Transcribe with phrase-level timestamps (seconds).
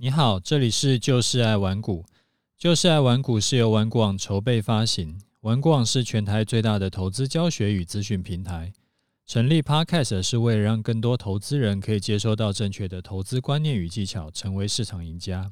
[0.00, 2.06] 你好，这里是就是爱玩股。
[2.56, 8.72] 就是爱玩股是由玩股网筹备发行，玩股网是全台最大的投资教学与资讯平台。
[9.26, 15.50] 成立 Podcast 是为了让更多投资人可以接收到正确的投资观念与技巧，成为市场赢家。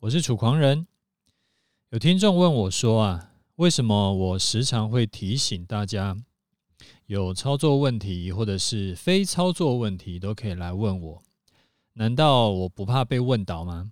[0.00, 0.86] 我是楚狂人。
[1.90, 6.16] 有听众问我说啊，为什么我时常会提醒大家，
[7.04, 11.22] 有操作问题或者是非操作问题都可以来问我？
[11.94, 13.90] 难道我不怕被问倒吗？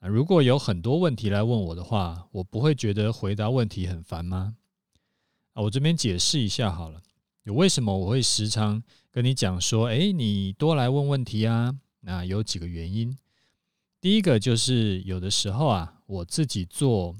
[0.00, 4.56] 啊如果有很多问题来问我的话，我不会觉得回答问题很烦吗？
[5.54, 7.02] 啊，我这边解释一下好了，
[7.44, 11.74] 有为什么我会时常跟你讲说，诶，你多来问问题啊？
[12.00, 13.16] 那有几个原因。
[13.98, 17.16] 第一个就是有的时候啊，我自己做，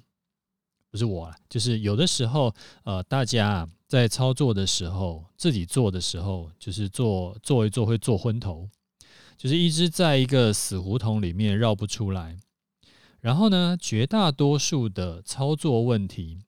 [0.90, 8.68] 不是我，就是有的时候，呃，大家在操作的时候，自己做的时候，就是做做一做会做昏头。
[9.36, 12.38] 就是一直在一个死胡同里面绕不出来，
[13.20, 16.42] 然后呢，绝大多数的操作问题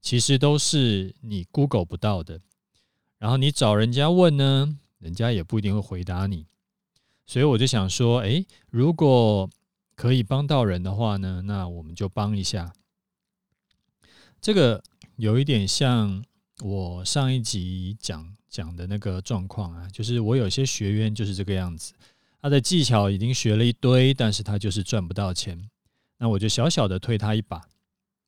[0.00, 2.40] 其实都是你 Google 不到的，
[3.18, 6.46] 然后你找人家问呢，人家也不一定会回答你，
[7.26, 9.48] 所以我就想说，诶，如果
[9.94, 12.72] 可以帮到人的话呢，那我们就帮一下。
[14.40, 14.82] 这个
[15.16, 16.24] 有一点像
[16.62, 18.34] 我上一集讲。
[18.50, 21.92] 讲的那个状况啊，就是我有些学员就是这个样子，
[22.40, 25.68] 他的技巧已经学了一堆，但是他就是赚不到钱。
[26.16, 27.60] 那我就小小的推他一把，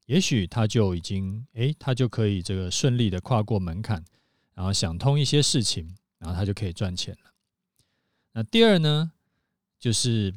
[0.04, 4.04] 也许他就已经，诶，他就可以这个顺利的跨过门槛，
[4.52, 7.32] 然后想通一些事情，然后他就可以赚钱了。
[8.34, 9.10] 那第二呢，
[9.78, 10.32] 就是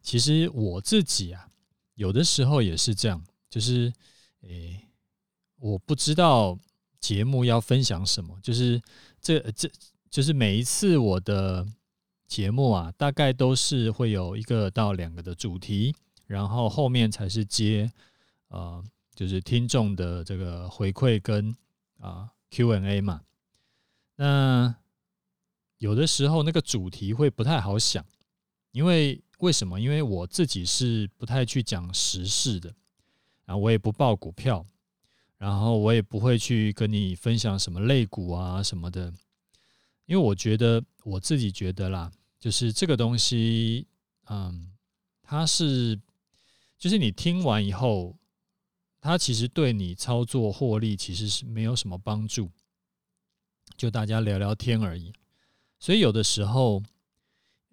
[0.00, 1.48] 其实我自己啊，
[1.96, 3.92] 有的时候也是这样，就是，
[4.42, 4.86] 诶，
[5.58, 6.56] 我不知道
[7.06, 8.80] 节目要分享什么，就是。
[9.18, 9.68] 这这
[10.08, 11.66] 就是每一次我的
[12.28, 15.92] 节目啊，大概都是会有一个到两个的主题，
[16.28, 17.90] 然后后面才是接
[18.48, 18.80] 呃，
[19.16, 21.56] 就是听众的这个回馈跟
[21.98, 23.22] 啊 Q&A 嘛。
[24.14, 24.76] 那
[25.78, 28.04] 有的时候那个主题会不太好想，
[28.70, 29.80] 因为为什么？
[29.80, 32.72] 因为我自己是不太去讲时事的，
[33.46, 34.64] 啊，我也不报股票。
[35.38, 39.12] 然后我也不会去跟你分享什么肋骨啊什么的，
[40.06, 43.86] 因为我觉得我自己觉得啦，就是这个东西，
[44.28, 44.72] 嗯，
[45.22, 46.00] 它是，
[46.78, 48.16] 就是你听完以后，
[49.00, 52.50] 它其实对你操作获利其实是没有什么帮助，
[53.76, 55.12] 就大家聊聊天而已。
[55.78, 56.82] 所以有的时候，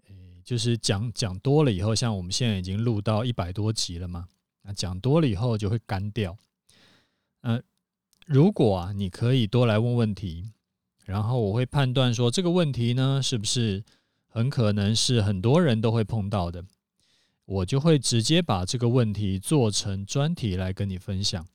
[0.07, 4.27] 诶，就是讲讲多了以后，像我们现在已经录到一百多集了嘛，
[4.63, 6.37] 那讲多了以后就会干掉。
[7.43, 7.61] 呃，
[8.25, 10.51] 如果啊，你可以多来问问题，
[11.05, 13.83] 然后我会判断说这个问题呢，是不是
[14.27, 16.63] 很可能是很多人都会碰到的，
[17.45, 21.45] 我就会直接把这个问题做成专题来跟你分享。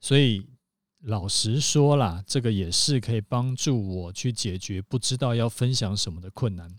[0.00, 0.46] 所以
[1.00, 6.78] 老实说啦，这个也是可以帮助我去解决不知道要分享什么的困难。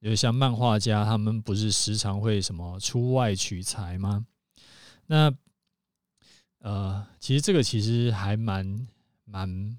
[0.00, 4.26] 就像漫画家，他们不是时常会什么出外取材吗？
[5.06, 5.30] 那
[6.60, 8.86] 呃，其实这个其实还蛮
[9.24, 9.78] 蛮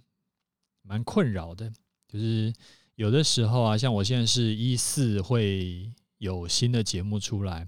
[0.82, 1.70] 蛮困扰的，
[2.08, 2.54] 就是
[2.96, 7.68] 有的时候啊，像我现在是一四会有新的节目出来，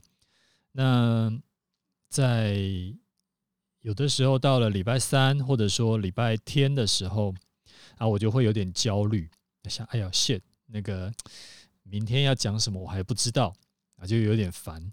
[0.72, 1.30] 那
[2.08, 2.56] 在
[3.82, 7.36] 有的时候到了礼拜三或者说礼拜天的时候
[7.98, 9.30] 啊，我就会有点焦虑，
[9.66, 11.14] 想哎呀，shit，那个
[11.84, 13.54] 明天要讲什么我还不知道
[13.98, 14.92] 啊，就有点烦，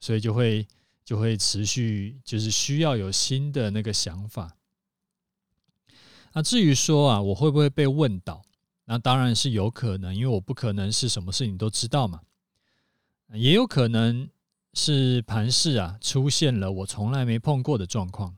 [0.00, 0.66] 所以就会。
[1.04, 4.56] 就会持续，就是需要有新的那个想法。
[6.32, 8.42] 那至于说啊，我会不会被问倒？
[8.84, 12.20] 那当然是有可能，因为我不可能是什么事情都知道嘛。
[13.32, 14.28] 也有可能
[14.74, 18.36] 是盘势啊出现了我从来没碰过的状况，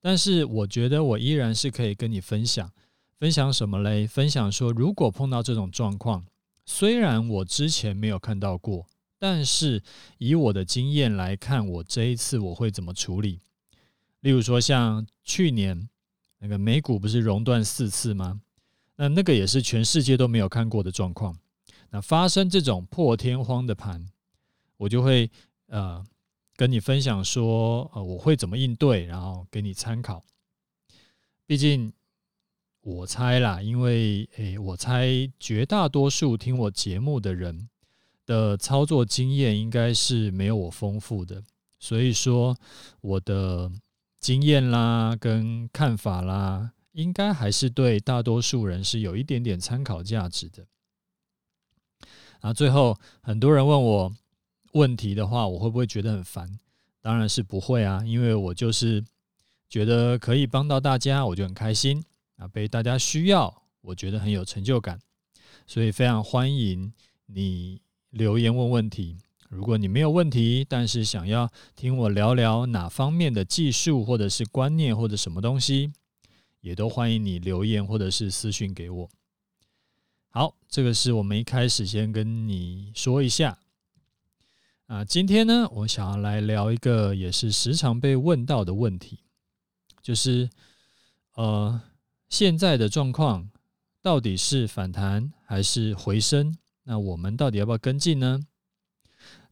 [0.00, 2.70] 但是我觉得我依然是可以跟你分享，
[3.18, 4.06] 分享什么嘞？
[4.06, 6.24] 分享说，如果碰到这种状况，
[6.64, 8.88] 虽然我之前没有看到过。
[9.22, 9.84] 但是
[10.18, 13.40] 以我的经验来看，我这一次我会怎么处理？
[14.18, 15.88] 例如说，像去年
[16.38, 18.40] 那个美股不是熔断四次吗？
[18.96, 21.38] 那那个也是全世界都没有看过的状况。
[21.90, 24.04] 那发生这种破天荒的盘，
[24.76, 25.30] 我就会
[25.68, 26.04] 呃
[26.56, 30.24] 跟你分享说，呃我会怎么应对，然后给你参考。
[31.46, 31.92] 毕竟
[32.80, 37.68] 我猜啦，因为诶，我猜绝大多数听我节目的人。
[38.26, 41.42] 的操作经验应该是没有我丰富的，
[41.78, 42.56] 所以说
[43.00, 43.70] 我的
[44.20, 50.66] 经验啦跟看法啦，应该还是对大多数人是有一点点参考价值的。
[52.40, 54.12] 啊，最后很多人问我
[54.72, 56.58] 问题的话，我会不会觉得很烦？
[57.00, 59.04] 当然是不会啊，因为我就是
[59.68, 62.04] 觉得可以帮到大家，我就很开心
[62.36, 65.00] 啊，被大家需要，我觉得很有成就感，
[65.66, 66.92] 所以非常欢迎
[67.26, 67.80] 你
[68.12, 69.18] 留言问问题。
[69.48, 75.92] 如果你没有问题，但是想要听我聊聊哪方面的技术，或者是观念，或者什么东西，
[76.60, 79.10] 也都欢迎你留言或者是私讯给我。
[80.30, 83.58] 好，这个是我们一开始先跟你说一下。
[84.86, 89.20] 啊，今天呢，我想要来聊一个也是时常被问到的问题，
[90.02, 90.48] 就是
[91.34, 91.80] 呃，
[92.28, 93.50] 现在的状况
[94.00, 96.56] 到底是反弹还是回升？
[96.84, 98.40] 那我们到底要不要跟进呢？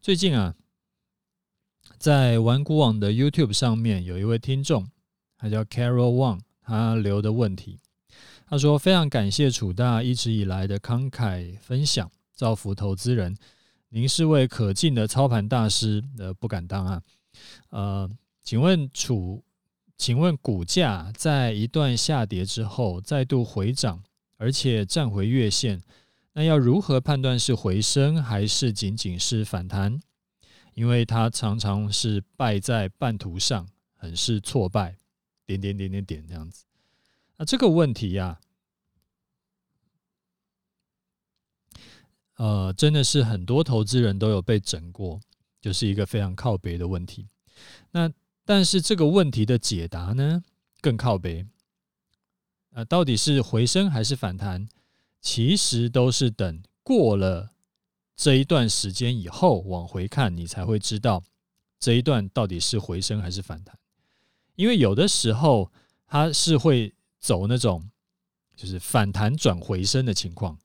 [0.00, 0.54] 最近啊，
[1.96, 4.88] 在玩股网的 YouTube 上面有一位听众，
[5.36, 7.78] 他叫 Carol Wang，他留的问题，
[8.46, 13.36] 他说非常感谢楚大一直以来的慷慨分享，造福投资人。
[13.90, 17.02] 您是位可敬的操盘大师，呃，不敢当啊。
[17.68, 18.10] 呃，
[18.42, 19.44] 请问楚，
[19.96, 24.02] 请问股价在一段下跌之后再度回涨，
[24.36, 25.80] 而且站回月线。
[26.32, 30.00] 那要如何判断是回升还是仅仅是反弹？
[30.74, 34.96] 因为它常常是败在半途上，很是挫败，
[35.44, 36.64] 点点点点点这样子。
[37.36, 38.40] 那这个问题呀、
[42.36, 45.20] 呃，真的是很多投资人都有被整过，
[45.60, 47.28] 就是一个非常靠别的问题。
[47.90, 48.10] 那
[48.44, 50.42] 但是这个问题的解答呢，
[50.80, 51.46] 更靠别。
[52.70, 54.68] 呃，到底是回升还是反弹？
[55.20, 57.52] 其实都是等过了
[58.16, 61.22] 这一段时间以后往回看，你才会知道
[61.78, 63.78] 这一段到底是回升还是反弹。
[64.56, 65.70] 因为有的时候
[66.06, 67.90] 它是会走那种
[68.56, 70.58] 就是反弹转回升的情况。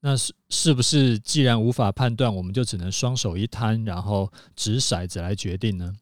[0.00, 5.92] 那是是不是既然无法判断，我们就只能双手一摊，然后掷骰子来决定呢？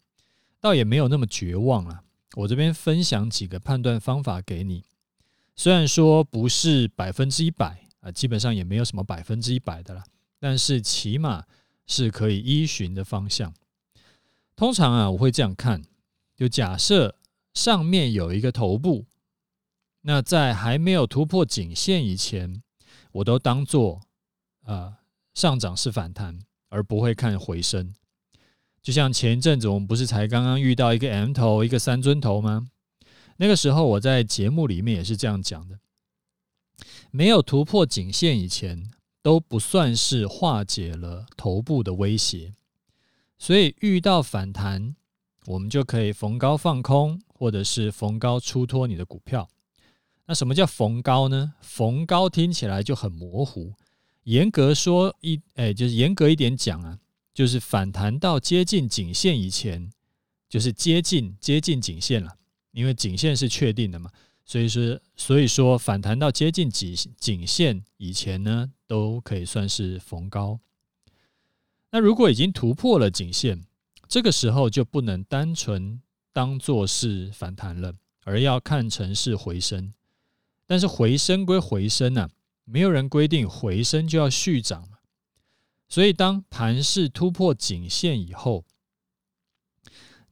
[0.60, 2.02] 倒也没有那么绝望啊。
[2.34, 4.84] 我这边分享几个判断方法给你。
[5.56, 10.05] 虽然说不是百分之一百啊，基本上也没有什么百分之一百的啦，
[10.38, 11.44] 但是起码
[11.87, 13.53] 是可以依循的方向。
[14.55, 15.82] 通常啊，我会这样看：
[16.37, 17.17] 就假设
[17.55, 19.06] 上面有一个头部，
[20.03, 22.62] 那在还没有突破颈线以前，
[23.12, 24.03] 我都当做
[24.64, 24.99] 啊
[25.35, 26.38] 上涨是反弹，
[26.69, 27.94] 而不会看回升。
[28.82, 32.69] 就像前一阵子我们不是才刚刚遇到一个 M 头，一个三尊头吗？
[33.38, 35.78] 那个时候我在节目里面也是这样讲的，
[37.10, 38.90] 没有突破颈线以前
[39.22, 42.54] 都不算是化解了头部的威胁，
[43.38, 44.96] 所以遇到反弹，
[45.46, 49.48] 我们就可以逢高放空，或者是逢高出脱你的股票。
[50.26, 51.54] 那什么叫逢高呢？
[51.60, 53.74] 逢高听起来就很模糊，
[54.24, 56.98] 严格说一，哎，就是严格一点讲啊，
[57.32, 59.92] 就是反弹到接近颈线以前，
[60.48, 62.36] 就是接近接近颈线了。
[62.76, 64.12] 因为颈线是确定的嘛，
[64.44, 70.61] 所以说，所以说反弹到接近颈颈线以前呢，都可以算是逢高。
[71.90, 73.64] 那如果已经突破了颈线，
[74.06, 76.02] 这个时候就不能单纯
[76.34, 77.94] 当做是反弹了，
[78.25, 79.94] 而要看成是回升。
[80.67, 82.29] 但是回升归回升啊，
[82.67, 84.99] 没有人规定回升就要续涨嘛。
[85.88, 88.66] 所以当盘势突破颈线以后，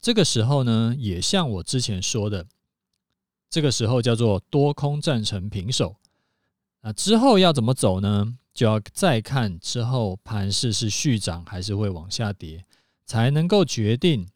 [0.05, 2.47] 这个时候呢，也像我之前说的，
[3.49, 5.97] 这个时候叫做多空战成平手。
[6.83, 8.37] 那之后要怎么走呢？
[8.53, 12.67] 就要再看之后盘势是续涨还是会往下跌，
[13.07, 14.29] 才能够决定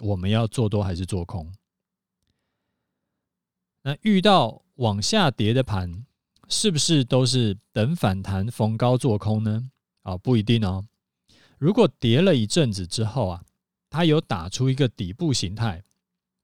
[0.00, 1.50] 我们要做多还是做空。
[3.80, 6.04] 那遇到往下跌的盘，
[6.50, 9.70] 是不是都是等反弹逢高做空呢？
[10.02, 10.84] 啊，不一定哦。
[11.56, 13.42] 如果跌了一阵子之后啊。
[13.90, 15.82] 它有打出一个底部形态，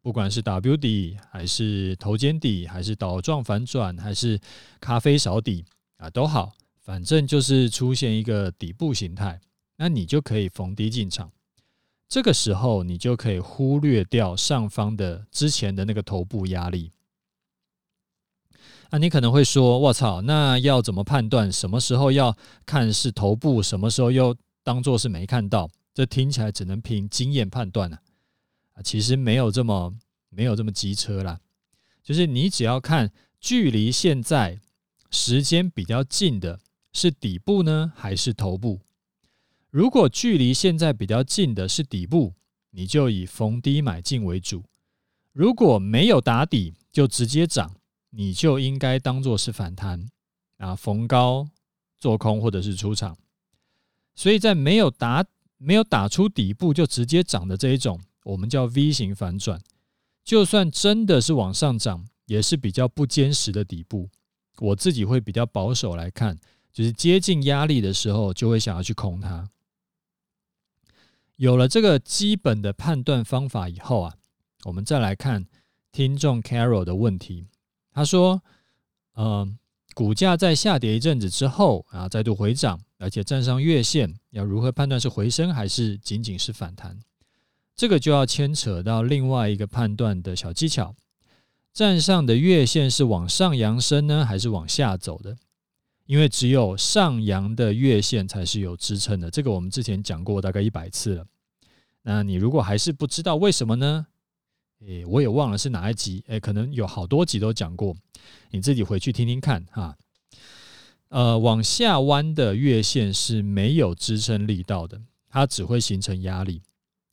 [0.02, 4.38] 不管是 W 底还是头肩底，还是倒状反转，还是
[4.80, 5.64] 咖啡勺底
[5.96, 9.40] 啊，都好，反正就是出现一个底部形态，
[9.76, 11.30] 那你就可以逢低进场。
[12.08, 16.92] 这个时候，你就可以忽略掉上方的之前的那个头部压力。
[18.90, 28.02] 那你可能会说：“我操，那要怎么判断什么时候要看是头部，什么时候又当做是没看到？”这听起来只能凭经验判断了
[28.74, 29.96] 啊，其实没有这么
[30.28, 31.40] 没有这么机车啦。
[32.02, 33.10] 就是你只要看
[33.40, 34.60] 距离现在
[35.10, 36.60] 时间比较近的
[36.92, 38.82] 是底部呢，还是头部？
[39.70, 42.34] 如果距离现在比较近的是底部，
[42.72, 44.60] 你就以逢低买进为主；
[45.32, 47.74] 如果没有打底就直接涨，
[48.10, 50.06] 你就应该当做是反弹
[50.58, 51.48] 啊，逢高
[51.96, 53.16] 做空或者是出场。
[54.14, 55.24] 所以在没有打
[55.58, 59.60] 没有打出底部就直接涨的这一种，我们叫 V 型反转。
[60.24, 64.08] 就算真的是往上涨，也是比较不坚实的底部。
[64.58, 66.38] 我自己会比较保守来看，
[66.72, 69.48] 就是接近压力的时候，就会想要去空它。
[71.36, 74.14] 有了这个基本的判断方法以后啊，
[74.64, 75.46] 我们再来看
[75.92, 77.46] 听众 Carol 的问题。
[77.92, 78.42] 他说
[79.12, 79.48] ：“呃，
[79.96, 86.98] 股价在下跌一阵子之后啊，再度回涨，而且站上月线，要如何判断是回升还是仅仅是反弹？”
[87.74, 90.94] 这个就要牵扯到另外一个判断的小技巧，
[91.72, 95.38] 站上的月线是往上扬升呢，还是往下走的？
[96.04, 101.24] 因为只有上扬的月线才是有支撑的，这个我们之前讲过大概一百次了。
[102.02, 104.08] 那你如果还是不知道为什么呢？
[104.80, 107.96] 诶，我也忘了是哪一集，诶，可能有好多集都讲过，
[108.50, 109.96] 你自己回去听听看哈。
[111.08, 116.62] 呃，往下弯的月线是没有支撑力道的，它只会形成压力，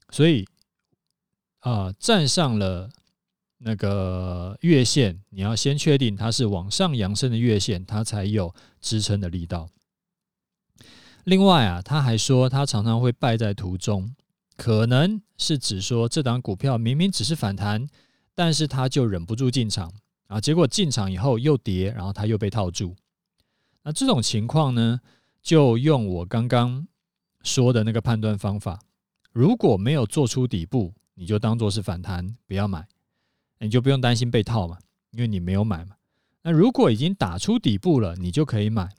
[0.10, 0.46] 所以。
[1.66, 2.90] 啊、站上了
[3.60, 9.70] 那个月线，你要先确定它是往上扬升的月线，它才有支撑的力道。
[11.24, 14.14] 另外啊，他还说他常常会败在途中，
[14.56, 17.88] 可能是指说这档股票明明只是反弹，
[18.34, 19.94] 但是他就忍不住进场
[20.28, 22.96] 啊，结果进场以后又跌，然后他又被套住。
[23.84, 25.00] 那这种情况呢，
[25.42, 26.88] 就用我刚刚
[27.44, 28.80] 说的那个判断方法，
[29.32, 30.94] 如果没有做出底部。
[31.16, 32.88] 你就当做是反弹，不要买，
[33.60, 34.80] 你就不用担心被套嘛，
[35.12, 35.96] 因为你没有买嘛。
[36.42, 38.90] 那如果已经打出底部了，你就可以买。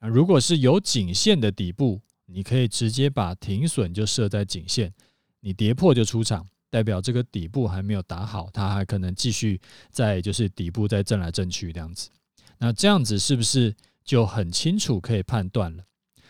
[0.00, 4.92] 啊，如果是有颈线的底部，你可以直接把停损就设在颈线，
[5.40, 12.10] 你跌破就出场，代表这个底部还没有打好，它还可能继续在就是底部在震来震去这样子。
[12.58, 15.84] 那这样子是不是就很清楚可以判断了？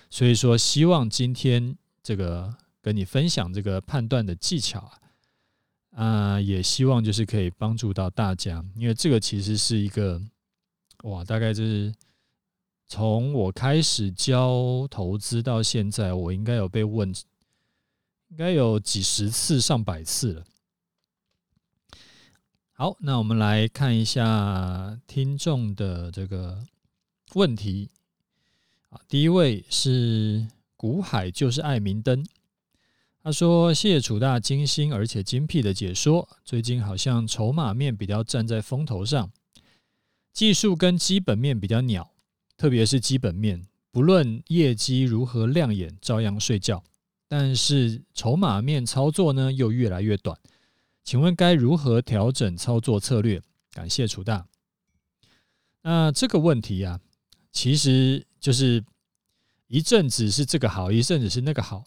[0.09, 4.93] 所以说，希望今天这个跟你分享这个判断的技巧啊。
[5.91, 10.23] 啊、也希望就是可以帮助到大家，因为这个其实是一个
[11.03, 11.93] 哇，大概就是
[12.89, 17.15] 从我开始教投资到现在，我应该有被问，
[18.29, 20.45] 应该有几十次、上百次了。
[22.73, 26.65] 好，那我们来看一下听众的这个
[27.35, 27.91] 问题
[28.89, 32.25] 啊，第一位是古海就是爱明灯。
[33.23, 36.27] 他说：“谢谢楚大精心而且精辟的解说。
[36.45, 39.31] 最近好像筹码面比较站在风头上，
[40.33, 42.11] 技术跟基本面比较鸟，
[42.59, 46.85] 特别是基本面，不论业绩如何亮眼，照样睡觉。
[47.27, 50.39] 但是筹码面操作呢，又越来越短。
[51.05, 53.41] 请问该如何调整操作策略？
[53.73, 54.47] 感谢楚大。
[55.83, 57.01] 那这个问题啊，
[57.53, 58.85] 其实就是
[59.69, 61.85] 一阵子是这个好，一阵子是那个好。”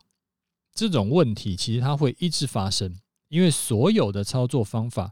[0.73, 2.95] 这种问题其实它会一直发生，
[3.27, 5.11] 因为所有的操作方法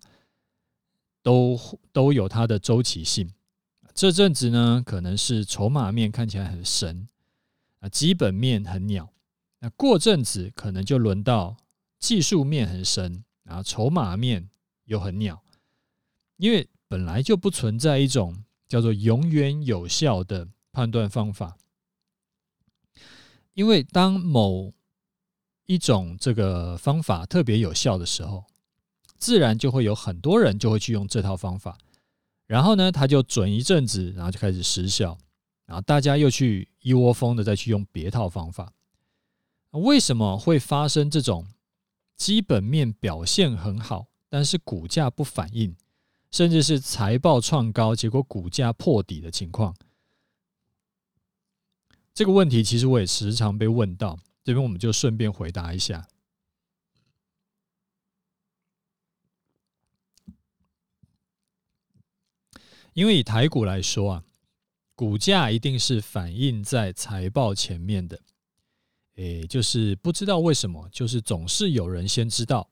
[1.22, 1.60] 都
[1.92, 3.30] 都有它的周期性。
[4.00, 7.10] 这阵子呢，可能是筹码面看起来很神
[7.82, 9.10] 啊，基本面很鸟。
[9.60, 11.58] 那过阵子可能就轮到
[12.00, 14.50] 技术面很神啊，筹码面
[14.86, 15.44] 又很鸟。
[16.38, 21.58] 因为本来就不存在一种叫做永远有效的判断方法，
[23.54, 24.72] 因为当某
[25.66, 28.46] 一种这个方法特别有效的时候，
[29.18, 31.78] 自然就会有很多人就会去用这套方法，
[32.50, 35.16] 然后呢，他就准一阵子，然后就开始失效，
[35.68, 38.74] 然后大家又去一窝蜂的再去用别套方法。
[39.70, 41.46] 为什么会发生这种
[42.16, 45.76] 基本面表现很好，但是股价不反应，
[46.32, 49.76] 甚至是财报创高，结果股价破底的情况？
[52.16, 54.18] 这个问题其实我也时常被问到。
[54.44, 56.08] 这边我们就顺便回答一下，
[62.94, 64.24] 因为以台股来说啊，
[64.96, 68.20] 股价一定是反映在财报前面的，
[69.16, 72.70] 诶，就是不知道为什么，就是总是有人先知道。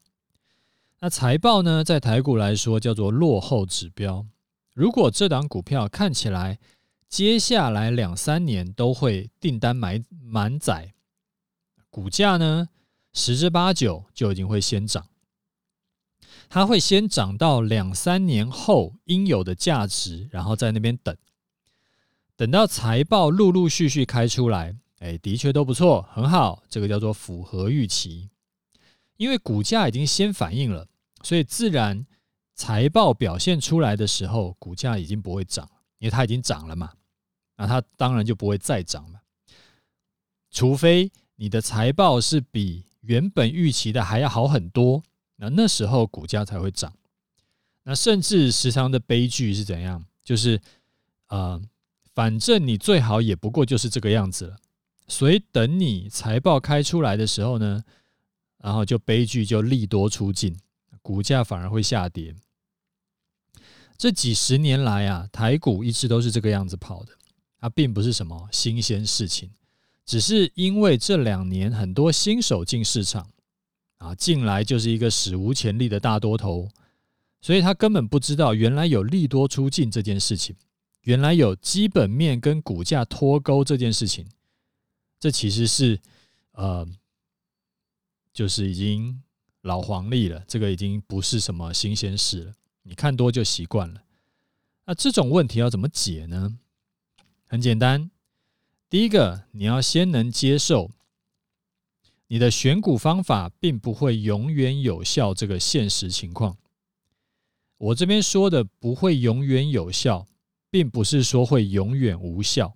[1.00, 4.26] 那财报呢，在台股来说叫做落后指标。
[4.74, 6.60] 如果这档股票看起来
[7.08, 10.94] 接下来两三年都会订单满满载。
[11.90, 12.70] 股价呢，
[13.14, 15.08] 十之八九就已经会先涨，
[16.50, 21.16] 它会先涨到两三年后应有的价值，然后在那边等，
[22.36, 28.30] 等到财报陆陆续续开出来，哎，的确都不错，很好，这个叫做符合预期，
[29.18, 30.88] 因为股价已经先反应了，
[31.22, 32.06] 所以自然
[32.56, 36.92] 财报表现出来的时候，股价已经不会涨，因为它已经涨了嘛，
[37.56, 39.20] 那它当然就不会再涨嘛，
[40.52, 41.12] 除非。
[41.40, 45.04] 你的财报是比原本预期的还要好很多，
[45.38, 46.94] 那那时候股价才会涨。
[47.84, 50.06] 那甚至时常的悲剧是怎样？
[50.24, 50.62] 就是，
[51.30, 51.62] 呃，
[52.14, 54.58] 反正你最好也不过就是这个样子了。
[55.08, 57.82] 所以等你财报开出来的时候呢，
[58.58, 60.60] 然后就悲剧就利多出尽，
[61.02, 62.36] 股价反而会下跌。
[63.98, 67.14] 这几十年来啊，台股一直都是这个样子跑的，
[67.60, 69.52] 它并不是什么新鲜事情，
[70.06, 73.32] 只是因为这两年很多新手进市场
[73.98, 76.70] 啊，进来就是一个史无前例的大多头。
[77.40, 80.56] 所以他根本不知道原来有利多出尽这件事情，
[81.02, 84.28] 原来有基本面跟股价脱钩这件事情，
[85.20, 86.02] 这其实是
[86.54, 86.86] 呃，
[88.34, 89.22] 就是已经
[89.62, 92.54] 老黄历了，这个已经不是什么新鲜事了。
[92.84, 94.02] 你看多就习惯了。
[94.86, 96.58] 那这种问题要怎么解呢？
[97.46, 98.10] 很简单，
[98.90, 100.92] 第一个你要先能接受
[102.28, 106.58] 你的选股方法并不会永远有效这个现实情况。
[107.78, 110.28] 我这边说的不会永远有效，
[110.70, 112.76] 并不是说会永远无效，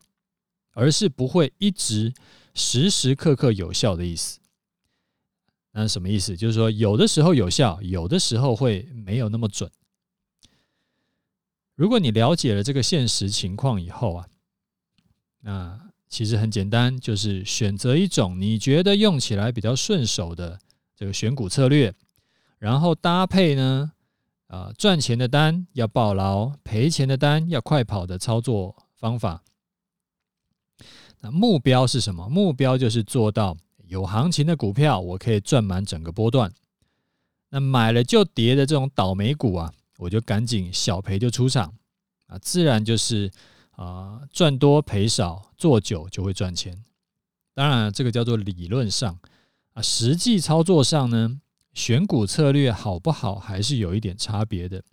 [0.74, 2.13] 而是不会一直
[2.53, 4.39] 时时刻刻有效的意思。
[5.72, 6.38] 那什么意思？
[6.38, 9.72] 就是说有的时候有效，有的时候会没有那么准。
[11.75, 14.27] 如果你了解了这个现实情况以后啊，
[15.39, 15.81] 那
[16.12, 20.60] 其实很简单，就是选择一种你觉得用起来比较顺手的
[20.96, 21.91] 这个选股策略，
[22.60, 23.91] 然后搭配呢。
[24.48, 29.41] 啊，赚钱的单要抱牢，赔钱的单要快跑的操作方法。
[31.22, 32.27] 那目标是什么？
[32.27, 33.56] 目标就是做到
[33.88, 36.51] 有行情的股票，我可以赚满整个波段。
[37.48, 41.74] 那买了就跌的这种倒霉股啊，我就赶紧小赔就出场
[42.27, 43.32] 啊，自然就是
[43.72, 46.84] 啊赚多赔少，做久就会赚钱。
[47.54, 49.20] 当然，这个叫做理论上
[49.74, 51.40] 啊，实际操作上呢？
[51.74, 54.84] 选股策略好不好，还是有一点差别的。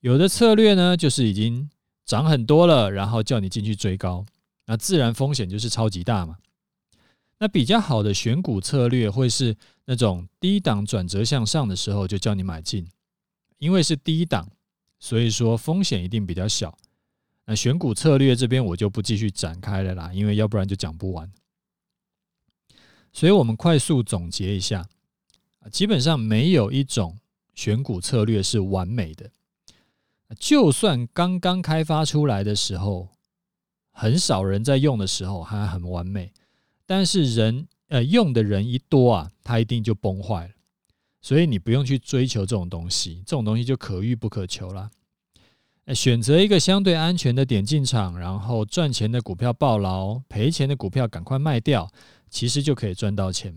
[0.00, 1.70] 有的策略呢，就是已经
[2.04, 4.26] 涨很多了，然后叫你进去追高，
[4.66, 6.36] 那自然风险就是超级大嘛。
[7.38, 12.86] 那比较好的选股策略，会是那种低档转折向上的时候，就叫你买进，
[13.58, 14.50] 因为是低档，
[14.98, 16.76] 所以说风险一定比较小。
[17.46, 21.32] 那选股策略这边我就不继续展开了啦，因为要不然就讲不完。
[23.12, 24.88] 所以我们快速总结一下。
[25.72, 27.18] 基本上没有一种
[27.54, 29.30] 选股策略是完美的，
[30.38, 33.08] 就算刚刚开发出来的时候，
[33.90, 36.32] 很少人在用的时候还很完美，
[36.84, 40.54] 但是人呃用的人一多啊，它一定就崩坏了。
[41.20, 44.88] 所以你不用去追求这种东西，这种东西就可遇不可求了。
[45.94, 51.90] 选择一个相对安全的点进场，然后赚钱的股票抱牢，赔钱的股票赶快卖掉，
[52.28, 53.56] 其实就可以赚到钱。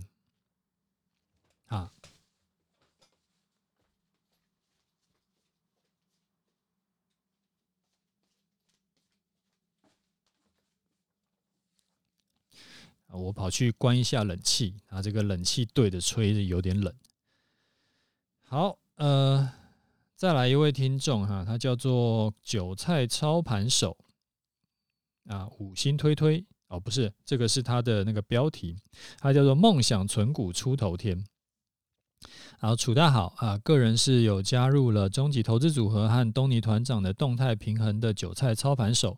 [1.66, 1.92] 啊，
[13.08, 16.94] 我跑去关一下冷气啊，这个冷气对着吹是有点冷。
[18.42, 19.52] 好，呃，
[20.20, 23.96] 再来一位听众哈，他叫做韭菜操盘手
[25.30, 28.76] 啊，五星推推哦，不是，这个是他的那个标题，
[29.20, 31.24] 他叫做梦想存股出头天。
[32.60, 33.58] 好，楚大好啊！
[33.60, 39.18] 个人是有加入了终极投资组合和东尼团长的动态平衡的韭菜操盘手，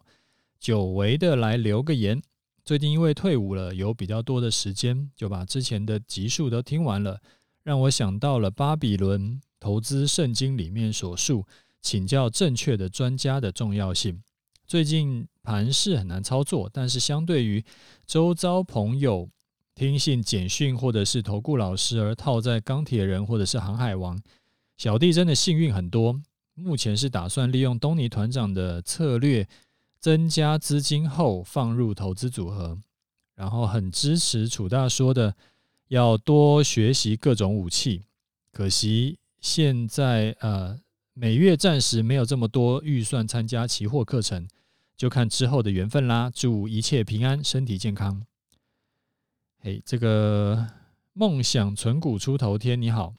[0.59, 2.21] 久违的来留个言。
[2.63, 7.19] 最近因为退伍了，有比较多的时间，就把之前的集数都听完了，
[7.63, 11.45] 让我想到了巴比伦投资圣经里面所述，
[11.81, 14.21] 请教正确的专家的重要性。
[14.67, 17.63] 最近盘势很难操作，但是相对于
[18.05, 19.29] 周遭朋友。
[19.73, 24.21] 听信简讯或者是投顾老师而套在钢铁人或者是航海王，
[24.77, 26.21] 小弟真的幸运很多。
[26.53, 29.47] 目前是打算利用东尼团长的策略，
[29.97, 32.77] 增加资金后放入投资组合，
[33.33, 35.33] 然后很支持楚大说的
[35.87, 38.03] 要多学习各种武器。
[38.51, 40.79] 可惜现在呃
[41.13, 44.47] 每月暂时没有这么多预算参加期货课程，
[44.95, 46.31] 就看之后的缘分啦。
[46.33, 48.25] 祝一切平安，身体健康。
[49.59, 50.67] 嘿，这个
[51.13, 53.15] 梦想存股出头天，你好。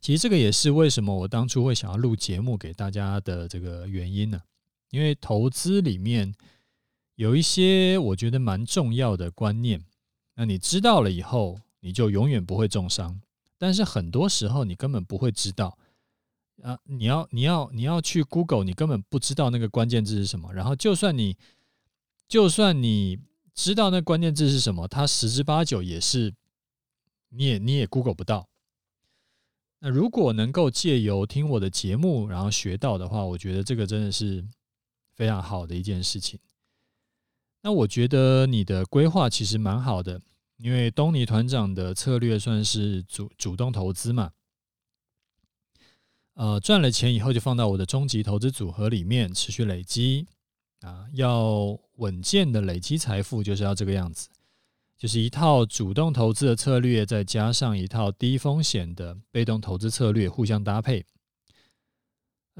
[0.00, 4.40] 其实这个也是为什么我当初会想要录节目给大家的这个原因呢？
[4.90, 6.32] 因为投资里面
[7.16, 9.84] 有一些我觉得蛮重要的观念，
[10.36, 13.20] 那你知道了以后，你就永远不会重伤。
[13.58, 15.78] 但是很多时候你根本不会知道
[16.62, 20.52] 啊，你要你要你要去 Google，你根本不知道那个关键字是什么。
[20.52, 21.36] 然后就算你
[22.28, 23.18] 就算你。
[23.56, 26.34] 知道那关键字是什么，它十之八九也是
[27.30, 28.50] 你也你也 Google 不到。
[29.78, 34.46] 那如果能够借由听我的节目，然后学到的话，我觉得这个真的是
[35.14, 36.38] 非常好的一件事情。
[37.62, 40.20] 那我觉得你的规划其实蛮好的，
[40.56, 44.32] 因为东尼团长的策略算是主主动投资嘛。
[46.34, 50.26] 呃，赚了钱以后就放到我的终极投资组合里面持续累积
[50.80, 54.28] 啊，要稳健的累积财富就是要这个样子，
[54.98, 61.06] 就是一套主动投资的策略，再加上一套低风险的被动投资策略，互相搭配。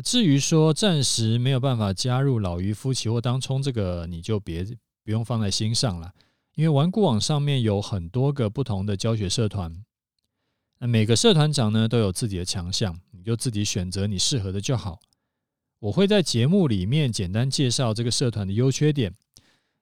[0.03, 4.63] 至于说暂时没有办法加入老渔夫期货当冲这个，你就别
[5.05, 6.15] 不用放在心上了，
[6.57, 9.85] 因为玩股网上面有很多个不同的教学社团。
[10.79, 14.99] 那每个社团长呢都有自己的强项，你就自己选择你适合的就好。
[15.79, 19.15] 我会在节目里面简单介绍这个社团的优缺点。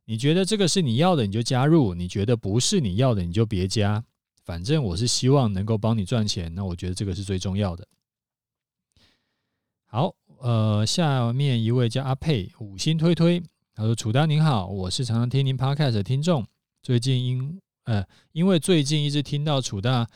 [0.06, 4.04] 你觉得这个是你要的，你就加入；你觉得不是你要的，你就别加。
[4.44, 7.86] 反正我是希望能够帮你赚钱，那我觉得这个是最重要的。
[9.86, 13.40] 好，呃，下面一位叫阿佩，五星推推，
[13.74, 16.44] 他说：“楚丹您好，我是常常听您 Podcast 的听众，
[16.84, 20.06] 最近因呃因为最近一直听到楚大。”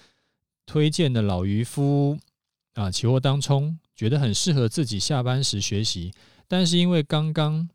[0.70, 2.18] 推荐的老渔夫
[2.74, 6.12] 啊，期货当冲觉得很适合自己下班时学习，
[6.46, 7.66] 但是因为刚刚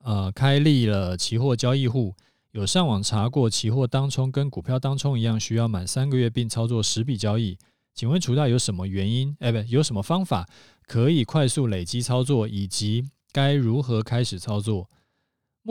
[0.00, 2.14] 呃开立了期货交易户，
[2.50, 7.56] 有上网查过，期货当冲跟股票当冲一样，需要满三个月并操作十笔交易。
[7.94, 9.34] 请问楚大有什么原因？
[9.40, 10.46] 哎，不，有什么方法
[10.86, 14.90] 可以快速累积操作，以及该如何开始操作？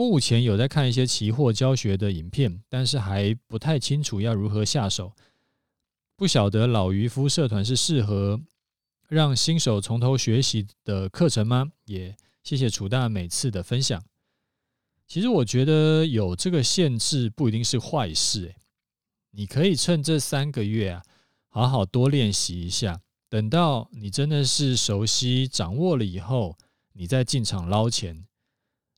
[0.06, 5.12] 目前有在看一些期货教学的影片，但是还不太清楚要如何下手。
[6.14, 8.40] 不晓得老渔夫社团是适合
[9.08, 11.72] 让新手从头学习的课程吗？
[11.86, 14.00] 也谢谢楚大每次的分享。
[15.08, 18.56] 其实我觉得有这个限制不一定是坏事，诶，
[19.32, 21.02] 你可以趁这三个月啊，
[21.48, 23.00] 好好多练习一下。
[23.28, 26.56] 等到你真的是熟悉掌握了以后，
[26.92, 28.27] 你再进场捞钱。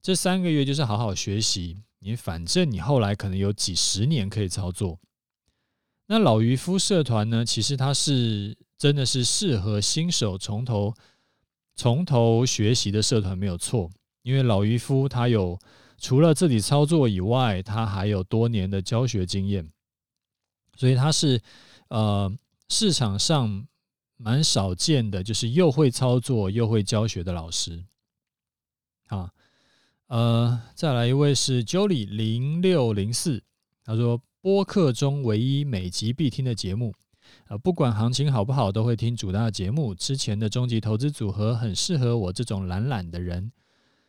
[0.03, 4.99] 这三个月就是好好学习，你反正你后来可能有几十年可以操作。
[6.07, 7.45] 那老渔夫社团呢？
[7.45, 10.93] 其实它是真的是适合新手从头
[11.77, 13.91] 从头学习的社团，没有错。
[14.23, 15.59] 因为老渔夫他有
[15.99, 19.71] 除了自己操作以外，他还有多年的教学经验，
[20.77, 21.41] 所以他是
[21.89, 22.31] 呃
[22.69, 23.67] 市场上
[24.17, 27.85] 蛮少见的，就是又会操作又会教学的老师。
[29.09, 29.33] 啊，
[30.11, 33.42] 呃，再来一位是 Jolie 零六零四，
[33.85, 34.20] 他说。
[34.42, 36.94] 播客中唯一每集必听的节目，
[37.49, 39.94] 呃，不管行情好不好，都会听楚大的节目。
[39.94, 43.53] 之前的终极投资组合很适合我这种懒懒的人。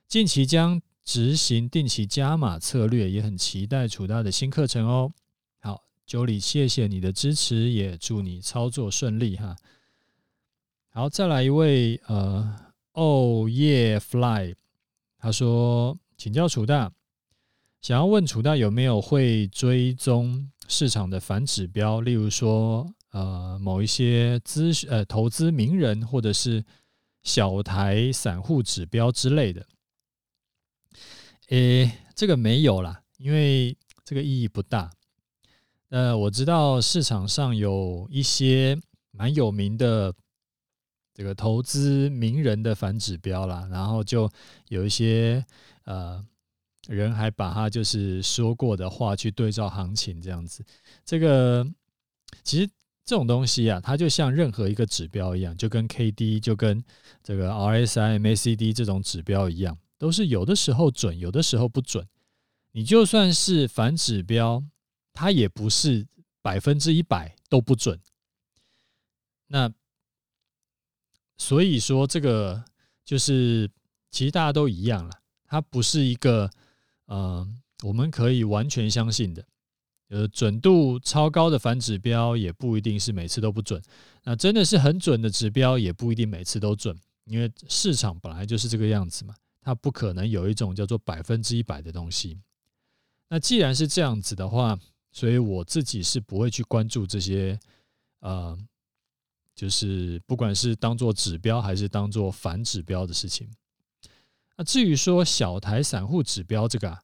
[0.08, 5.12] 近期将执行定期加码策略，也很期待楚大的新课程哦。
[5.60, 9.58] 好，Jolie，谢谢你的支持，也祝你操作顺利哈。
[10.92, 12.56] 好，再来一位，呃
[12.94, 14.56] ，Oh Yeah Fly，
[15.22, 16.92] 他说，请教楚大。
[17.80, 26.66] 想要问楚大有没有会追踪市场的反指标，例如说，呃，某一些资呃投资名人或者是
[27.22, 29.68] 小台散户指标之类的？
[31.50, 34.90] 诶，这个没有啦，因为这个意义不大。
[35.90, 38.76] 呃，我知道市场上有一些
[39.12, 40.12] 蛮有名的
[41.13, 44.30] 这个投资名人的反指标啦，然后就
[44.69, 45.45] 有一些
[45.84, 46.26] 呃。
[46.88, 50.65] 人还把他就是说过的话去对照行情这样子，
[51.06, 51.63] 这个
[52.43, 52.67] 其实
[53.06, 56.84] 这种东西啊，它就像任何一个指标一样，就跟 K D 就跟
[57.21, 62.06] 这个 R S I M A C D 这种指标一样，都是有的时候准，有的时候不准。
[62.71, 64.63] 你就算是反指标，
[65.13, 66.08] 它也不是
[66.41, 68.00] 百分之一百都不准。
[69.47, 69.71] 那
[71.38, 72.63] 所以说，这个
[73.06, 73.70] 就是
[74.10, 75.12] 其实大家都一样了，
[75.46, 76.50] 它不是一个。
[77.08, 77.46] 呃，
[77.84, 79.46] 我们可以完全相信的，
[80.08, 83.82] 呃，准度超高的反指标也不一定是每次都不准。
[84.24, 92.39] 那真的是很准的指标，也不一定每次都准，因为市场本来就是这个样子嘛，它不可能有一种叫做百分之一百的东西。
[93.28, 94.80] 那既然是这样子的话，
[95.12, 97.60] 所以我自己是不会去关注这些，
[98.22, 98.58] 呃，
[99.62, 103.47] 就是不管是当做指标还是当做反指标的事情。
[104.58, 106.97] 那至于说小台散户指标这个，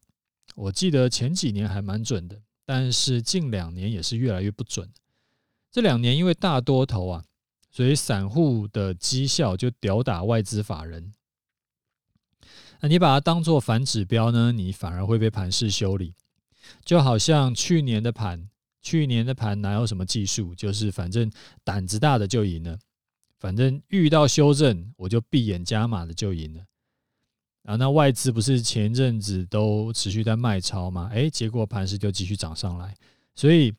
[0.56, 4.92] 我记得前几年还蛮准的，但是近两年也是越来越不准。
[5.72, 7.24] 这两年因为大多头啊，
[7.70, 11.14] 所以散户的绩效就吊打外资法人。
[12.80, 16.16] 那你把它当做反指标呢，你反而会被盘势修理。
[16.84, 18.50] 就好像去年的盘，
[18.82, 21.32] 去年的盘哪有什么技术，就是反正
[21.64, 22.78] 胆子大的就赢了，
[23.40, 26.64] 反正遇到修正我就闭眼加码的就赢了。
[27.64, 31.10] 啊，那外资不是前阵子都持续在卖超吗？
[31.14, 32.96] 哎，结果盘势就继续涨上来，
[33.36, 33.74] 所以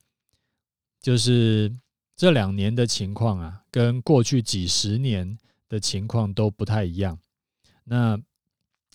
[1.01, 1.75] 就是
[2.15, 5.39] 这两年的情况啊，跟过去几十年
[5.71, 7.19] 的情况都不太一样。
[7.85, 8.21] 那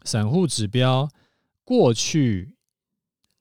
[0.03, 1.09] 散户指标
[1.63, 2.53] 过去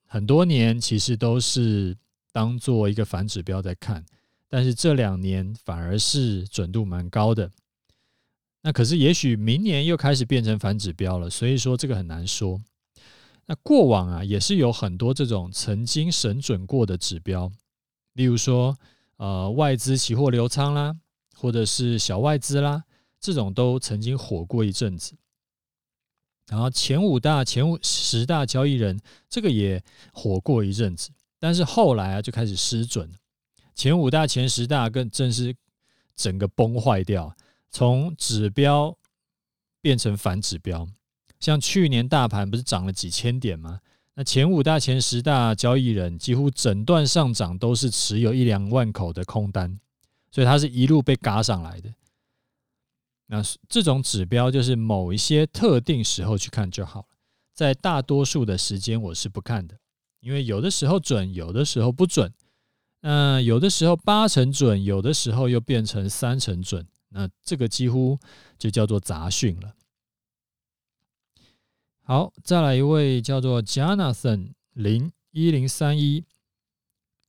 [0.06, 1.94] 很多年其实都是
[2.32, 4.04] 当做一个反指标在看，
[4.48, 7.50] 但是这两年反而是准度蛮高的。
[8.62, 12.60] 那可是，也许明年又开始变成反指标了，所以说这个很难说。
[13.46, 17.50] 那过往啊，也是有很多这种曾经神准过的指标，
[18.12, 18.78] 例如说，
[19.16, 20.96] 呃，外资期货流仓啦，
[21.34, 22.84] 或者是小外资啦，
[23.20, 25.14] 这种都曾经火过一阵子。
[26.46, 31.10] 然后前五大、前五十大交易人，这个也火过一阵子，
[31.42, 33.12] 但是后来啊，就开始失准，
[33.74, 35.52] 前五大、前十大更正是
[36.14, 37.36] 整个崩坏掉。
[37.68, 38.96] 从指标
[39.80, 40.86] 变成反指标，
[41.40, 43.80] 像去年大盘不是涨了几千点吗？
[44.14, 49.80] 那前五大、前十大交易人几乎整段上涨都是持有一两万口的空单，
[50.30, 51.92] 所以它是一路被嘎上来的。
[53.26, 57.06] 那这种指标就是某一些特定时候去看就好了，
[57.52, 59.76] 在大多数的时间我是不看的，
[60.22, 62.32] 因为有的时候准，有的时候不准。
[63.00, 66.86] 那有的时候八成准，有的时候又变成三成准。
[67.08, 68.16] 那这个几乎
[68.56, 69.74] 就叫做杂讯了。
[72.04, 76.24] 好，再来一位叫做 Jonathan 零一零三一，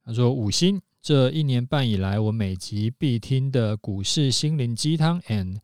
[0.05, 5.57] 他说五星，这一年半以来，我每集必听的股市心灵鸡汤 and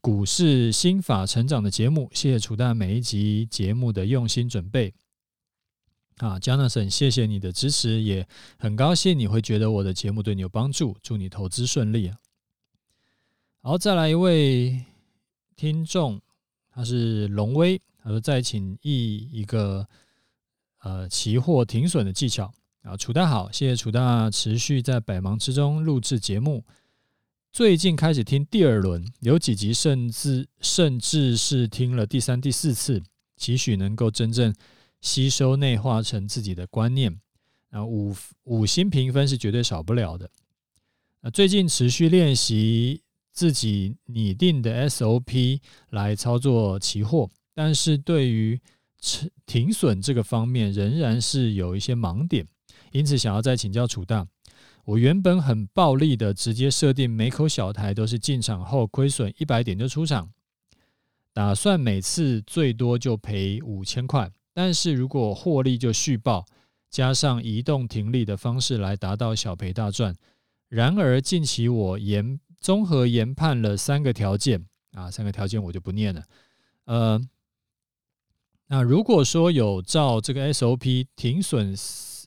[0.00, 4.92] 股市心法成长的节目，谢谢楚大每一集节目的用心准备。
[6.28, 8.26] 啊，Jonathan，谢谢你的支持，也
[8.58, 12.18] 很高兴你会觉得我的节目对你有帮助，祝你投资顺利啊！
[13.62, 14.84] 好，再来一位
[15.56, 16.20] 听众，
[16.70, 19.86] 他是龙威，他说再请一一个
[20.80, 22.52] 呃期货停损的技巧
[22.82, 22.96] 啊。
[22.96, 26.64] 楚大好，谢谢楚大持续在百忙之中录制节目。
[27.52, 33.02] 最近开始听第二轮，有几集甚至甚至是听了第三、第四次，
[33.36, 34.54] 期许能够真正
[35.00, 37.20] 吸收内化成自己的观念。
[37.70, 40.30] 啊，五五星评分是绝对少不了的。
[41.20, 43.02] 啊，最近持续练习。
[43.32, 45.60] 自己拟定的 SOP
[45.90, 48.60] 来操作期货，但是对于
[49.46, 52.44] 停损这个方面仍然是有一些盲点，
[52.90, 54.26] 因此想要再请教楚大。
[54.84, 60.28] 我原本很暴力的直接设定每口小台都是进场后亏损一百点就出场，
[61.32, 66.44] 打算每次最多就赔五千块，但是如果获利就续报，
[66.90, 70.14] 加上移动停利的方式来达到小赔大赚。
[70.68, 76.22] 然而近期我研综合研判了三个条件啊，三个条件我就不念了。
[76.84, 77.20] 呃，
[78.66, 81.74] 那如果说有照这个 SOP 停损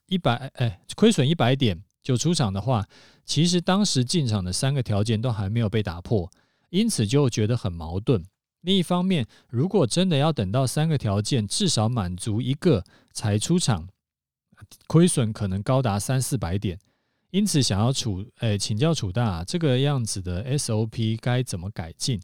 [0.06, 2.86] 一百，哎，亏损一百点就出场的话，
[3.24, 6.30] 其实当时进场的三个条件都还没有被打破，
[6.70, 8.24] 因此就觉得很矛盾。
[8.64, 13.86] 另一方面，如果真的要等到三个条件至少满足一个才出场，
[14.86, 16.78] 亏损可能高达三四百点。
[17.30, 22.18] 因此，想要楚诶、请教楚大，这个样子的 SOP 该怎么改进？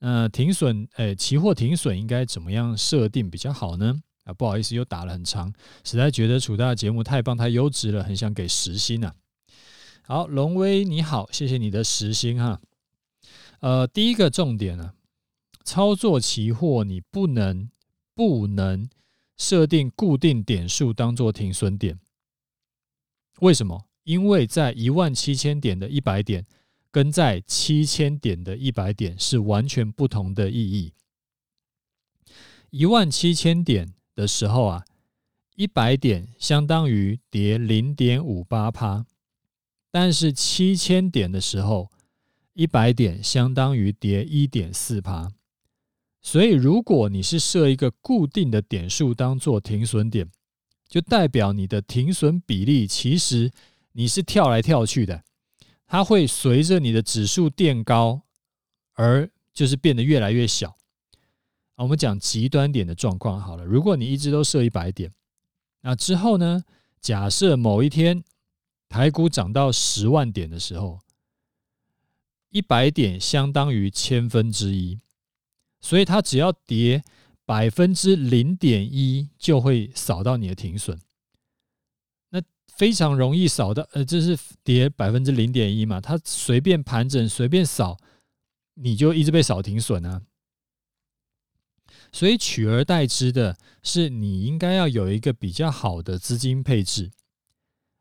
[0.00, 4.00] 呃，停损诶、期货停损应该怎么样设定比较好呢？
[4.24, 5.52] 啊，不好意思，又打了很长，
[5.84, 9.14] 实在觉得楚大的节目太棒太优质了，很想给十星啊。
[10.02, 12.60] 好，龙威你好，谢谢你的十星哈。
[13.60, 14.94] 呃，第一个重点呢、啊，
[15.68, 17.68] 操作期货你不能
[18.14, 18.88] 不能
[19.36, 22.00] 设定固定点数当做停损点，
[23.40, 23.84] 为什么？
[24.04, 26.46] 因为在一万七千点的一百点，
[26.90, 30.94] 跟在七千点的一百点是完全不同的意义。
[32.70, 34.86] 一万七千点的时候啊，
[35.56, 39.04] 一百点相当于跌零点五八趴，
[39.90, 41.90] 但是七千点的时候，
[42.54, 45.30] 一百点相当于跌一点四趴。
[46.30, 50.30] 所以，如果你是设一个固定的点数当做停损点，
[50.86, 53.50] 就代表你的停损比例其实。
[53.92, 55.24] 你是跳来跳去的，
[55.86, 58.24] 它会随着你的指数垫高
[58.92, 60.76] 而就是变得越来越小。
[61.76, 65.10] 我们讲极端点的状况好了，如果你一直都设一百点，
[65.80, 66.62] 那之后呢？
[67.00, 68.22] 假设某一天
[68.86, 71.00] 台股涨到十万点的时候，
[72.50, 74.98] 一百点相当于千分之一，
[75.80, 77.02] 所以它只要跌
[77.44, 80.98] 百分之零点一就会扫到你的停损，
[82.30, 87.96] 那非常容易扫到，呃，这是跌百分之零点一嘛，它随便盘整随便扫，
[88.74, 90.22] 你就一直被扫停损啊。
[92.10, 97.10] 所以取而代之的是，你应该要有一个比较好的资金配置，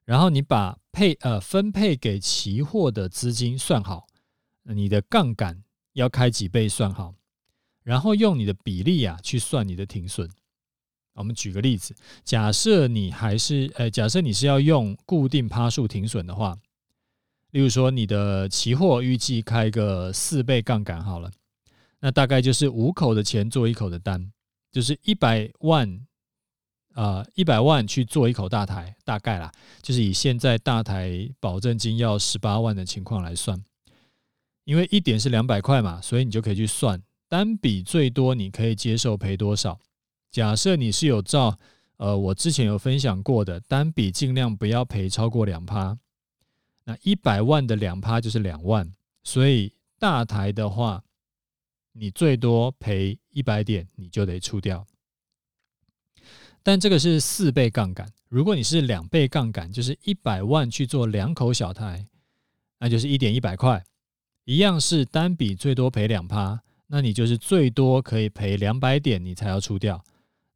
[0.05, 4.07] 然后你把配呃分配给期货的资金算好，
[4.63, 7.15] 你的杠杆要开几倍算好，
[7.87, 10.29] 然后用你的比例啊去算你的停损。
[11.13, 11.95] 我们举个例子，
[12.25, 16.57] 假设你还是呃，假设你是要用固定趴数停损的话，
[17.51, 21.31] 例如说你的期货预计开个四倍杠杆好了。
[22.01, 24.33] 那大概就是五口的钱做一口的单，
[24.69, 26.05] 就是一百万
[26.93, 29.49] 啊，一百万去做一口大台，大概啦，
[29.81, 33.63] 就是以现在大台保证金要十八万的情况来算，
[34.65, 39.79] 因为一点是两百块嘛，所以你就可以去算单笔最多你可以接受赔多少。
[40.31, 41.57] 假设你是有照
[41.97, 45.97] 呃我之前有分享过的单笔尽量不要赔超过两趴，
[46.83, 51.03] 那一百万的两趴就是两万，所以大台的话。
[51.99, 54.85] 你最多赔一百点，你就得出掉。
[56.61, 62.05] 但这个是四倍杠杆，如果你是两倍杠杆，就是一百万去做两口小台，
[62.77, 63.83] 那就是一点一百块，
[64.43, 70.03] 一样是单笔最多赔两趴，那你就是最多可以赔两百点，你才要出掉。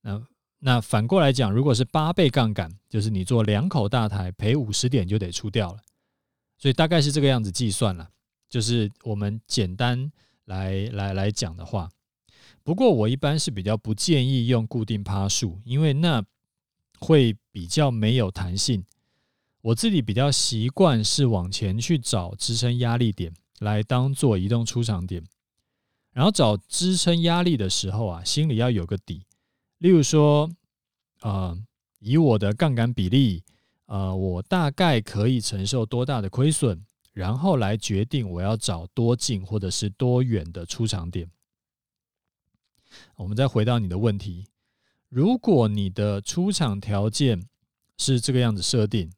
[0.01, 0.21] 那
[0.59, 5.79] 那反过来讲，如果是八倍杠杆，就是你做两口大台赔五十点就得出掉了。
[6.57, 8.09] 所以大概是这个样子计算了，
[8.49, 10.11] 就是我们简单。
[10.45, 11.89] 来来来讲的话，
[12.61, 16.21] 不过我一般是比较不建议用固定趴数，因为那
[16.99, 18.83] 会比较没有弹性。
[19.61, 25.23] 我自己比较习惯是往前去找支撑压力点来当做移动出场点，
[26.13, 29.25] 然后找支撑压力的时候啊，心里要有个底。
[29.77, 30.49] 例如说，
[31.21, 31.57] 呃，
[31.99, 33.43] 以我的杠杆比例，
[33.85, 36.85] 呃，我大概可以承受多大的亏损。
[37.13, 41.29] 然后来决定我要找多近或者是多远的出场点。
[43.15, 44.47] 我们再回到你的问题，
[45.09, 47.49] 如果你的出场条件
[47.97, 49.11] 是这个样子设定，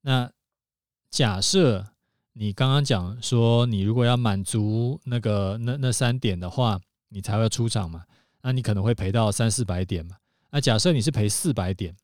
[0.00, 0.32] 那
[1.08, 1.89] 假设
[2.40, 8.06] 你刚刚讲说，你如果要满足那个那那三点的话，你才会出场嘛？
[8.40, 10.16] 那你可能会赔到三四百点嘛？
[10.48, 11.94] 那假设你是赔四百点，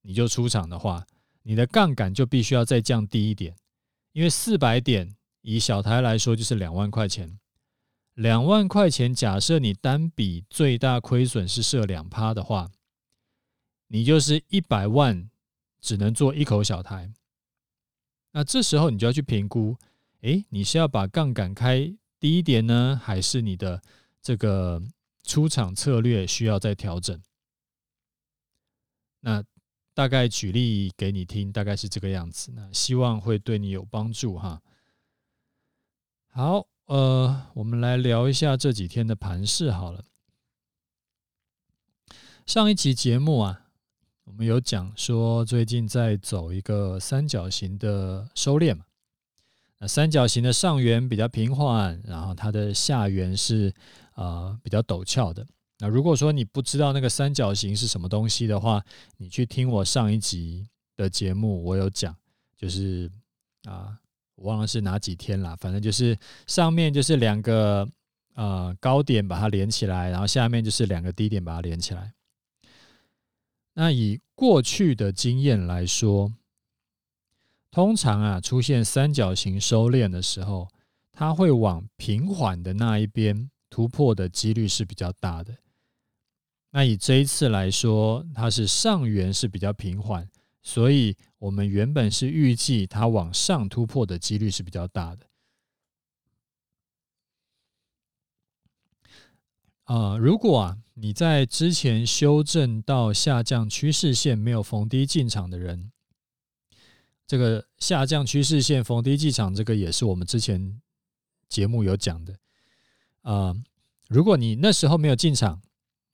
[0.00, 1.06] 你就出场的话，
[1.42, 3.54] 你的杠杆就必须要再降低一点。
[4.12, 7.38] 因为四百点以小台来说就是两万块钱，
[8.14, 12.70] 两万块钱假设你单笔最大亏损是设两趴的话，
[13.88, 15.28] 你就是一百万
[15.78, 17.12] 只能做一口小台。
[18.38, 19.76] 那这时候你就要去评估，
[20.20, 23.82] 诶，你是要把杠杆开低一点呢，还是你的
[24.22, 24.80] 这个
[25.24, 27.20] 出场策略需要再调整？
[29.22, 29.42] 那。
[29.92, 32.52] 大概举例给你听，大概是这个样子。
[32.54, 34.62] 那希望会对你有帮助哈。
[36.28, 40.04] 好，呃，我们来聊一下这几天的盘势好了。
[42.46, 43.66] 上一期节目啊，
[44.28, 48.84] 我们有讲说最近在走一个三角形的收敛嘛。
[49.78, 53.72] 那三角形的上缘比较平缓，然后它的下缘是、
[54.16, 55.46] 呃、比较陡峭的。
[55.78, 58.84] 那如果说你不知道那个三角形是什么东西的话，
[59.16, 62.14] 你去听我上一集的节目，我有讲，
[62.56, 63.10] 就是
[63.64, 63.96] 啊，
[64.34, 67.88] 我忘了是哪几天了，反正就是上面就是两个
[68.34, 72.12] 呃高点把它连起来，然后下面就是两个低点把它连起来。
[73.80, 76.34] 那以过去的经验来说，
[77.70, 80.68] 通常啊出现三角形收敛的时候，
[81.12, 85.58] 它会往平缓的那一边突破的几率是比较大的。
[86.72, 90.28] 那以这一次来说，它是上缘是比较平缓，
[90.60, 95.27] 所以我们原本是预计它往上突破的几率是比较大的。
[99.88, 105.90] 呃，如果啊你在之前修正到下降趋势线没有逢低进场的人，
[107.26, 110.78] 这个下降趋势线逢低进场，这个也是我们之前
[111.48, 112.38] 节目有讲的。
[113.22, 113.56] 啊、
[114.08, 115.62] 如果你那时候没有进场，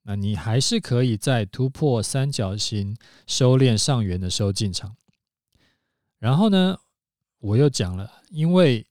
[0.04, 2.96] 那你还是可以在突破三角形
[3.26, 4.96] 收敛上缘的时候进场。
[6.20, 6.78] 然后呢，
[7.38, 8.86] 我又讲了，因为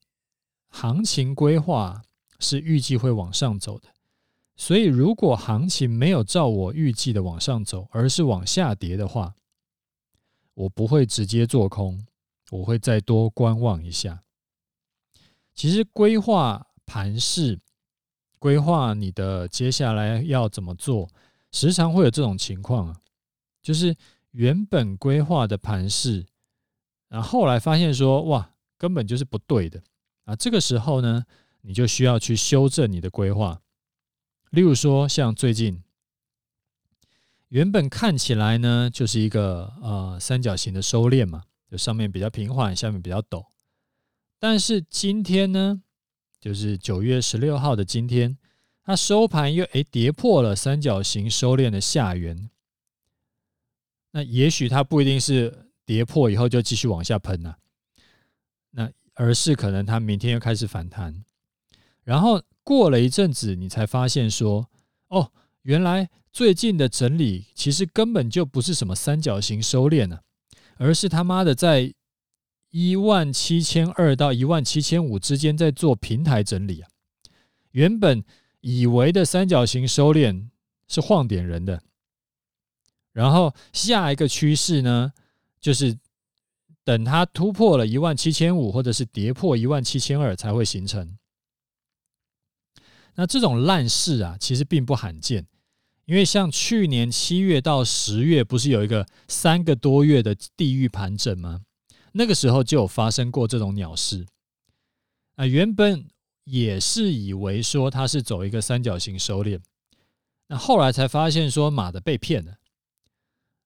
[0.67, 2.01] 行情规划
[2.39, 3.92] 是预计会往上走的，
[4.55, 9.35] 所以如果行情没有照我预计的往上走，而是往下跌的话，
[10.53, 12.05] 我不会直接做空，
[12.51, 14.23] 我会再多观望一下。
[15.53, 17.59] 其实规划盘势。
[18.39, 21.07] 规划你的接下来要怎么做，
[21.53, 22.99] 时常会有这种情况啊，
[23.61, 23.95] 就是
[24.31, 26.25] 原本规划的盘势，
[27.07, 29.81] 然后后来发现说哇，根本就是不对的
[30.25, 31.23] 啊，这个时候呢，
[31.61, 33.61] 你就需要去修正你的规划。
[34.53, 35.81] 例如说，像最近
[37.47, 41.41] 原本看起来呢，就是一个呃三角形的收敛嘛，
[41.71, 43.47] 就上面比较平缓，下面比较陡。
[44.37, 45.81] 但是今天呢，
[46.39, 48.37] 就是九月十六号的今天，
[48.83, 52.51] 它收盘又诶跌破了三角形收敛的下缘。
[54.11, 57.55] 那也许它不一定是跌破以后就继续往下喷呐，
[58.69, 61.25] 那而是可能它明天又开始反弹，
[62.03, 64.69] 然后过了一阵子，你才发现说，
[65.09, 65.31] 哦，
[65.63, 70.19] 原来最近的整理其实根本就不是什么三角形收敛呢，
[70.77, 71.93] 而是他妈的在。
[72.75, 76.89] 一万七千二到一万七千五之间在做平台整理啊，
[77.69, 78.23] 原本
[78.61, 80.47] 以为的三角形收敛
[80.87, 81.83] 是晃点人的，
[83.11, 85.13] 然后下一个趋势呢，
[85.61, 85.95] 就是
[86.83, 91.15] 等它突破了一万七千五，或者是跌破一万七千二才会形成。
[93.15, 95.45] 那这种烂事啊，其实并不罕见，
[96.05, 101.61] 因为像去年七月到十月，不是有一个三个多月的地狱盘整吗？
[102.13, 104.25] 那个时候就有发生过这种鸟事，
[105.35, 106.07] 啊，原本
[106.43, 109.59] 也是以为说它是走一个三角形收敛，
[110.47, 112.57] 那后来才发现说马的被骗了，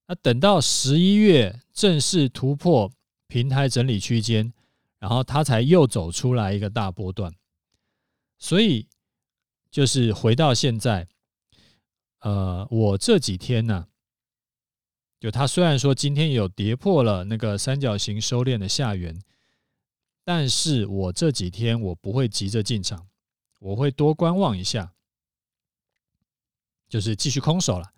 [0.07, 2.91] 那等到十一月正式突破
[3.27, 4.53] 平台整理区间，
[4.99, 7.33] 然后它才又走出来一个大波段，
[8.39, 8.87] 所以
[9.69, 11.07] 就是回到现在，
[12.19, 13.87] 呃，我这几天呢、
[15.19, 19.21] 就它虽然说今天有跌破了那个三角形收敛的下缘，
[20.23, 23.07] 但是我这几天我不会急着进场，
[23.59, 24.93] 我会多观望一下，
[26.87, 27.93] 就是继续空手了。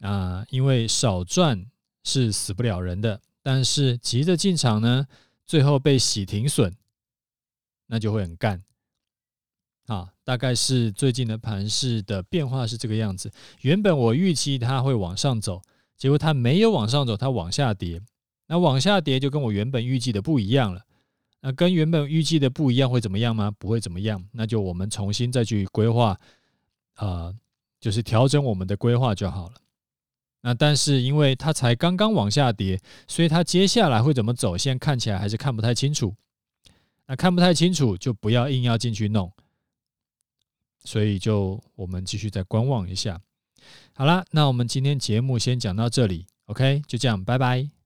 [0.00, 1.70] 啊，因为少赚
[2.02, 5.06] 是死不了人的，但是急着进场呢，
[5.46, 6.76] 最后被洗停损，
[7.86, 8.64] 那就会很干。
[9.92, 13.30] 啊，大概是最近的盘势的变化是这个样子。
[13.60, 15.60] 原本我预期它会往上走。
[15.98, 18.00] 结果它没有往上走，它往下跌。
[18.48, 20.80] 那往下跌就跟我原本预计的不一样了。
[21.42, 23.52] 那跟原本预计的不一样会怎么样吗？
[23.58, 24.24] 不会怎么样。
[24.32, 26.18] 那就我们重新再去规划，
[26.96, 27.34] 呃，
[27.80, 29.54] 就是调整我们的规划就好了。
[30.40, 36.14] 那但是因为它才刚刚往下跌，所以它接下来会怎么走，现在看起来还是看不太清楚。
[37.06, 39.30] 那看不太清楚，就不要硬要进去弄。
[40.84, 43.20] 所以就我们继续再观望一下。
[43.94, 47.81] 好啦，那我们今天节目先讲到这里，OK，就这样，拜拜。